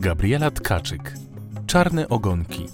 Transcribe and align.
Gabriela 0.00 0.50
Tkaczyk. 0.50 1.14
Czarne 1.66 2.08
ogonki. 2.08 2.66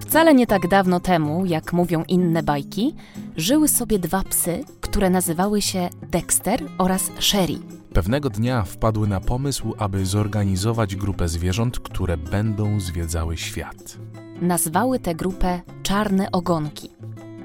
Wcale 0.00 0.34
nie 0.34 0.46
tak 0.46 0.68
dawno 0.68 1.00
temu, 1.00 1.44
jak 1.46 1.72
mówią 1.72 2.04
inne 2.08 2.42
bajki, 2.42 2.94
żyły 3.36 3.68
sobie 3.68 3.98
dwa 3.98 4.22
psy, 4.22 4.64
które 4.80 5.10
nazywały 5.10 5.62
się 5.62 5.88
Dexter 6.10 6.60
oraz 6.78 7.10
Sherry. 7.18 7.58
Pewnego 7.92 8.30
dnia 8.30 8.62
wpadły 8.62 9.08
na 9.08 9.20
pomysł, 9.20 9.74
aby 9.78 10.06
zorganizować 10.06 10.96
grupę 10.96 11.28
zwierząt, 11.28 11.78
które 11.78 12.16
będą 12.16 12.80
zwiedzały 12.80 13.36
świat. 13.36 13.98
Nazwały 14.40 14.98
tę 14.98 15.14
grupę 15.14 15.60
Czarne 15.82 16.32
Ogonki. 16.32 16.90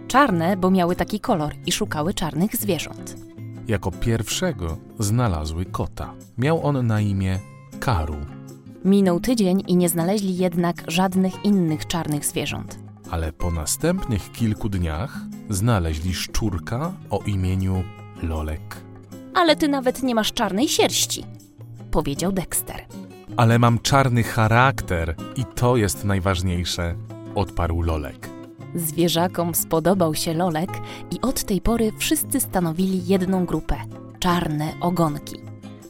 Czarne, 0.07 0.57
bo 0.57 0.71
miały 0.71 0.95
taki 0.95 1.19
kolor 1.19 1.53
i 1.65 1.71
szukały 1.71 2.13
czarnych 2.13 2.55
zwierząt. 2.55 3.15
Jako 3.67 3.91
pierwszego 3.91 4.77
znalazły 4.99 5.65
kota. 5.65 6.13
Miał 6.37 6.65
on 6.67 6.87
na 6.87 7.01
imię 7.01 7.39
Karu, 7.79 8.15
Minął 8.85 9.19
tydzień 9.19 9.63
i 9.67 9.75
nie 9.77 9.89
znaleźli 9.89 10.37
jednak 10.37 10.83
żadnych 10.87 11.45
innych 11.45 11.87
czarnych 11.87 12.25
zwierząt. 12.25 12.79
ale 13.11 13.31
po 13.31 13.51
następnych 13.51 14.31
kilku 14.31 14.69
dniach 14.69 15.17
znaleźli 15.49 16.13
szczurka 16.13 16.93
o 17.09 17.19
imieniu 17.25 17.83
Lolek. 18.23 18.75
Ale 19.33 19.55
ty 19.55 19.67
nawet 19.67 20.03
nie 20.03 20.15
masz 20.15 20.33
czarnej 20.33 20.67
sierści, 20.67 21.23
powiedział 21.91 22.31
Dexter. 22.31 22.85
Ale 23.37 23.59
mam 23.59 23.79
czarny 23.79 24.23
charakter 24.23 25.15
i 25.35 25.45
to 25.55 25.77
jest 25.77 26.05
najważniejsze, 26.05 26.95
odparł 27.35 27.81
Lolek. 27.81 28.29
Zwierzakom 28.75 29.55
spodobał 29.55 30.15
się 30.15 30.33
Lolek 30.33 30.69
i 31.11 31.21
od 31.21 31.43
tej 31.43 31.61
pory 31.61 31.91
wszyscy 31.97 32.39
stanowili 32.39 33.07
jedną 33.07 33.45
grupę 33.45 33.75
czarne 34.19 34.73
ogonki. 34.81 35.35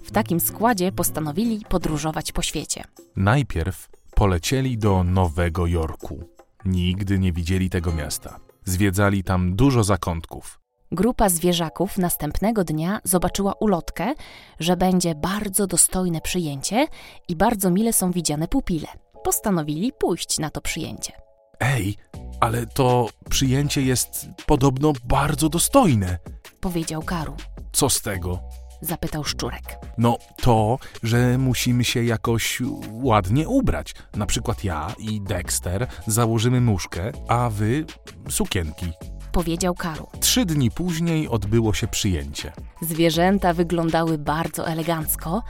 W 0.03 0.11
takim 0.11 0.39
składzie 0.39 0.91
postanowili 0.91 1.61
podróżować 1.69 2.31
po 2.31 2.41
świecie. 2.41 2.83
Najpierw 3.15 3.89
polecieli 4.15 4.77
do 4.77 5.03
Nowego 5.03 5.67
Jorku. 5.67 6.23
Nigdy 6.65 7.19
nie 7.19 7.33
widzieli 7.33 7.69
tego 7.69 7.91
miasta. 7.93 8.39
Zwiedzali 8.65 9.23
tam 9.23 9.55
dużo 9.55 9.83
zakątków. 9.83 10.59
Grupa 10.91 11.29
zwierzaków 11.29 11.97
następnego 11.97 12.63
dnia 12.63 12.99
zobaczyła 13.03 13.53
ulotkę, 13.59 14.13
że 14.59 14.77
będzie 14.77 15.15
bardzo 15.15 15.67
dostojne 15.67 16.21
przyjęcie 16.21 16.87
i 17.27 17.35
bardzo 17.35 17.71
mile 17.71 17.93
są 17.93 18.11
widziane 18.11 18.47
pupile. 18.47 18.87
Postanowili 19.23 19.91
pójść 19.99 20.39
na 20.39 20.49
to 20.49 20.61
przyjęcie. 20.61 21.24
Ej, 21.59 21.97
ale 22.39 22.65
to 22.65 23.09
przyjęcie 23.29 23.81
jest 23.81 24.27
podobno 24.45 24.93
bardzo 25.03 25.49
dostojne. 25.49 26.19
Powiedział 26.59 27.03
Karu. 27.03 27.35
Co 27.71 27.89
z 27.89 28.01
tego? 28.01 28.39
Zapytał 28.81 29.23
szczurek. 29.23 29.79
No 29.97 30.17
to, 30.41 30.77
że 31.03 31.37
musimy 31.37 31.83
się 31.83 32.03
jakoś 32.03 32.61
ładnie 32.91 33.47
ubrać. 33.47 33.95
Na 34.15 34.25
przykład 34.25 34.63
ja 34.63 34.87
i 34.97 35.21
Dexter 35.21 35.87
założymy 36.07 36.61
muszkę, 36.61 37.11
a 37.27 37.49
wy 37.49 37.85
sukienki. 38.29 38.91
Powiedział 39.31 39.75
Karu. 39.75 40.07
Trzy 40.19 40.45
dni 40.45 40.71
później 40.71 41.27
odbyło 41.27 41.73
się 41.73 41.87
przyjęcie. 41.87 42.53
Zwierzęta 42.81 43.53
wyglądały 43.53 44.17
bardzo 44.17 44.67
elegancko, 44.67 45.43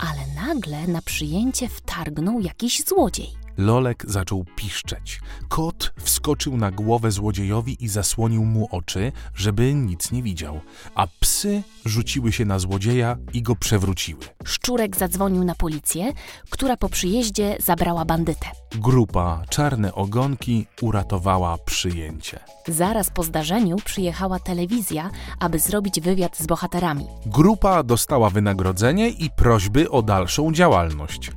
ale 0.00 0.46
nagle 0.46 0.86
na 0.86 1.02
przyjęcie 1.02 1.68
wtargnął 1.68 2.40
jakiś 2.40 2.84
złodziej. 2.84 3.37
Lolek 3.58 4.04
zaczął 4.08 4.44
piszczeć. 4.56 5.20
Kot 5.48 5.92
wskoczył 6.00 6.56
na 6.56 6.70
głowę 6.70 7.10
złodziejowi 7.10 7.84
i 7.84 7.88
zasłonił 7.88 8.44
mu 8.44 8.68
oczy, 8.70 9.12
żeby 9.34 9.74
nic 9.74 10.12
nie 10.12 10.22
widział, 10.22 10.60
a 10.94 11.06
psy 11.20 11.62
rzuciły 11.84 12.32
się 12.32 12.44
na 12.44 12.58
złodzieja 12.58 13.16
i 13.32 13.42
go 13.42 13.56
przewróciły. 13.56 14.20
Szczurek 14.44 14.96
zadzwonił 14.96 15.44
na 15.44 15.54
policję, 15.54 16.12
która 16.50 16.76
po 16.76 16.88
przyjeździe 16.88 17.56
zabrała 17.60 18.04
bandytę. 18.04 18.46
Grupa 18.74 19.42
Czarne 19.48 19.94
Ogonki 19.94 20.66
uratowała 20.82 21.58
przyjęcie. 21.58 22.40
Zaraz 22.68 23.10
po 23.10 23.22
zdarzeniu 23.22 23.76
przyjechała 23.84 24.38
telewizja, 24.38 25.10
aby 25.40 25.58
zrobić 25.58 26.00
wywiad 26.00 26.38
z 26.38 26.46
bohaterami. 26.46 27.06
Grupa 27.26 27.82
dostała 27.82 28.30
wynagrodzenie 28.30 29.08
i 29.08 29.30
prośby 29.30 29.90
o 29.90 30.02
dalszą 30.02 30.52
działalność. 30.52 31.30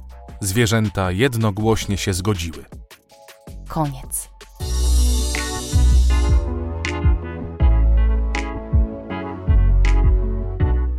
Zwierzęta 0.44 1.12
jednogłośnie 1.12 1.98
się 1.98 2.14
zgodziły. 2.14 2.66
Koniec. 3.68 4.30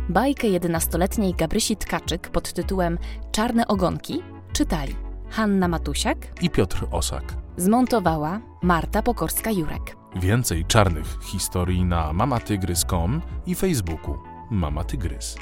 Bajkę 0.09 0.47
11-letniej 0.47 1.33
Gabrysi 1.33 1.77
Tkaczyk 1.77 2.29
pod 2.29 2.53
tytułem 2.53 2.97
Czarne 3.31 3.67
ogonki 3.67 4.21
czytali 4.53 4.95
Hanna 5.29 5.67
Matusiak, 5.67 6.17
I 6.41 6.49
Piotr 6.49 6.85
Osak. 6.91 7.33
zmontowała 7.57 8.41
Marta 8.61 9.01
Pokorska-Jurek. 9.01 9.95
Więcej 10.15 10.65
czarnych 10.65 11.17
historii 11.23 11.85
na 11.85 12.13
mamatygrys.com 12.13 13.21
i 13.45 13.55
Facebooku 13.55 14.17
Mama 14.51 14.83
Tygrys. 14.83 15.35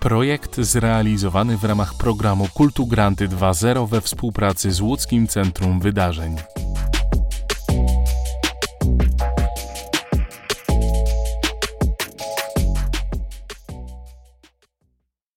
Projekt 0.00 0.56
zrealizowany 0.60 1.56
w 1.56 1.64
ramach 1.64 1.94
programu 1.94 2.48
Kultu 2.54 2.86
Granty 2.86 3.28
2.0 3.28 3.88
we 3.88 4.00
współpracy 4.00 4.72
z 4.72 4.80
Łódzkim 4.80 5.26
Centrum 5.26 5.80
Wydarzeń. 5.80 6.36